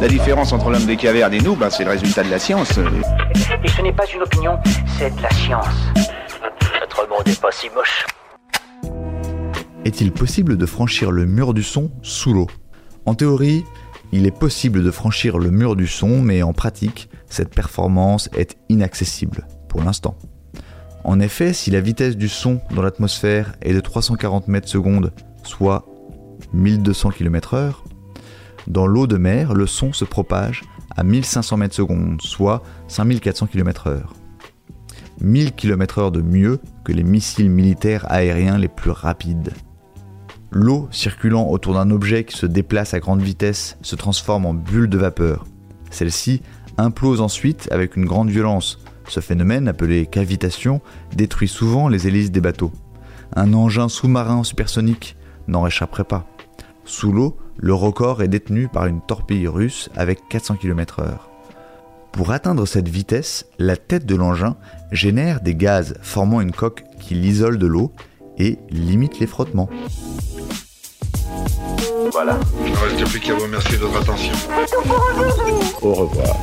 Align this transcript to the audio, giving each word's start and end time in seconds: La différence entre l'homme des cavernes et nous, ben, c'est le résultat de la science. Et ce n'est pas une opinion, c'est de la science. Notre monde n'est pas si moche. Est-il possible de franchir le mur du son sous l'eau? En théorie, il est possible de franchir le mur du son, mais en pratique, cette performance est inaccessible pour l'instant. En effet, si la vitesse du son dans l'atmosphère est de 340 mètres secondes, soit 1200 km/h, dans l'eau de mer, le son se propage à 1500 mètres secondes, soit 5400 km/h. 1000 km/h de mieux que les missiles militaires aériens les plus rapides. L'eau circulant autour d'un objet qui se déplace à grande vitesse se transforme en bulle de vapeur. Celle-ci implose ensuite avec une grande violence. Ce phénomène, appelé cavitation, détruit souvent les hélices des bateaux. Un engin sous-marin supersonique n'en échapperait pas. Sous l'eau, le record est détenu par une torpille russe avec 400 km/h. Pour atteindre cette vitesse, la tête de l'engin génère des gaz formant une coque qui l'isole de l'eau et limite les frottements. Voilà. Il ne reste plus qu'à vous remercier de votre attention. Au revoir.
La 0.00 0.08
différence 0.08 0.54
entre 0.54 0.70
l'homme 0.70 0.86
des 0.86 0.96
cavernes 0.96 1.34
et 1.34 1.40
nous, 1.40 1.54
ben, 1.54 1.68
c'est 1.68 1.84
le 1.84 1.90
résultat 1.90 2.22
de 2.22 2.30
la 2.30 2.38
science. 2.38 2.78
Et 3.62 3.68
ce 3.68 3.82
n'est 3.82 3.92
pas 3.92 4.06
une 4.14 4.22
opinion, 4.22 4.58
c'est 4.98 5.14
de 5.14 5.22
la 5.22 5.30
science. 5.30 5.66
Notre 6.80 7.06
monde 7.06 7.26
n'est 7.26 7.34
pas 7.34 7.52
si 7.52 7.68
moche. 7.74 8.06
Est-il 9.84 10.10
possible 10.12 10.56
de 10.56 10.64
franchir 10.64 11.10
le 11.10 11.26
mur 11.26 11.52
du 11.52 11.62
son 11.62 11.90
sous 12.00 12.32
l'eau? 12.32 12.46
En 13.04 13.14
théorie, 13.14 13.66
il 14.10 14.26
est 14.26 14.36
possible 14.36 14.82
de 14.82 14.90
franchir 14.90 15.38
le 15.38 15.50
mur 15.50 15.76
du 15.76 15.86
son, 15.86 16.22
mais 16.22 16.42
en 16.42 16.54
pratique, 16.54 17.10
cette 17.28 17.54
performance 17.54 18.30
est 18.34 18.56
inaccessible 18.70 19.46
pour 19.68 19.82
l'instant. 19.82 20.16
En 21.04 21.20
effet, 21.20 21.52
si 21.52 21.70
la 21.70 21.82
vitesse 21.82 22.16
du 22.16 22.30
son 22.30 22.62
dans 22.70 22.80
l'atmosphère 22.80 23.52
est 23.60 23.74
de 23.74 23.80
340 23.80 24.48
mètres 24.48 24.68
secondes, 24.68 25.12
soit 25.44 25.84
1200 26.54 27.10
km/h, 27.10 27.74
dans 28.66 28.86
l'eau 28.86 29.06
de 29.06 29.16
mer, 29.16 29.54
le 29.54 29.66
son 29.66 29.92
se 29.92 30.04
propage 30.04 30.62
à 30.96 31.02
1500 31.02 31.56
mètres 31.56 31.74
secondes, 31.74 32.20
soit 32.20 32.62
5400 32.88 33.46
km/h. 33.46 34.00
1000 35.20 35.52
km/h 35.52 36.10
de 36.10 36.22
mieux 36.22 36.60
que 36.84 36.92
les 36.92 37.04
missiles 37.04 37.50
militaires 37.50 38.10
aériens 38.10 38.58
les 38.58 38.68
plus 38.68 38.90
rapides. 38.90 39.52
L'eau 40.50 40.88
circulant 40.90 41.46
autour 41.48 41.74
d'un 41.74 41.90
objet 41.90 42.24
qui 42.24 42.36
se 42.36 42.46
déplace 42.46 42.94
à 42.94 43.00
grande 43.00 43.22
vitesse 43.22 43.76
se 43.82 43.96
transforme 43.96 44.46
en 44.46 44.54
bulle 44.54 44.88
de 44.88 44.98
vapeur. 44.98 45.46
Celle-ci 45.90 46.42
implose 46.76 47.20
ensuite 47.20 47.68
avec 47.70 47.96
une 47.96 48.06
grande 48.06 48.30
violence. 48.30 48.78
Ce 49.06 49.20
phénomène, 49.20 49.68
appelé 49.68 50.06
cavitation, 50.06 50.80
détruit 51.14 51.48
souvent 51.48 51.88
les 51.88 52.08
hélices 52.08 52.30
des 52.30 52.40
bateaux. 52.40 52.72
Un 53.36 53.52
engin 53.52 53.88
sous-marin 53.88 54.42
supersonique 54.42 55.16
n'en 55.46 55.66
échapperait 55.66 56.04
pas. 56.04 56.26
Sous 56.84 57.12
l'eau, 57.12 57.36
le 57.62 57.74
record 57.74 58.22
est 58.22 58.28
détenu 58.28 58.68
par 58.68 58.86
une 58.86 59.02
torpille 59.02 59.46
russe 59.46 59.90
avec 59.94 60.28
400 60.28 60.56
km/h. 60.56 61.18
Pour 62.10 62.32
atteindre 62.32 62.66
cette 62.66 62.88
vitesse, 62.88 63.46
la 63.58 63.76
tête 63.76 64.06
de 64.06 64.16
l'engin 64.16 64.56
génère 64.90 65.40
des 65.42 65.54
gaz 65.54 65.94
formant 66.00 66.40
une 66.40 66.52
coque 66.52 66.84
qui 66.98 67.14
l'isole 67.14 67.58
de 67.58 67.66
l'eau 67.66 67.92
et 68.38 68.58
limite 68.70 69.20
les 69.20 69.26
frottements. 69.26 69.68
Voilà. 72.12 72.40
Il 72.64 72.72
ne 72.72 72.76
reste 72.76 73.04
plus 73.10 73.20
qu'à 73.20 73.34
vous 73.34 73.42
remercier 73.42 73.76
de 73.76 73.84
votre 73.84 74.00
attention. 74.00 74.34
Au 75.82 75.92
revoir. 75.92 76.36